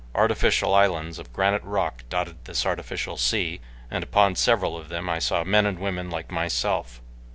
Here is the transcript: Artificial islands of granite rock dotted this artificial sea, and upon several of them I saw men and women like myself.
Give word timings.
Artificial 0.15 0.73
islands 0.73 1.19
of 1.19 1.31
granite 1.31 1.61
rock 1.63 2.05
dotted 2.09 2.45
this 2.45 2.65
artificial 2.65 3.17
sea, 3.17 3.61
and 3.91 4.03
upon 4.03 4.35
several 4.35 4.75
of 4.75 4.89
them 4.89 5.07
I 5.07 5.19
saw 5.19 5.43
men 5.43 5.67
and 5.67 5.77
women 5.77 6.09
like 6.09 6.31
myself. 6.31 7.03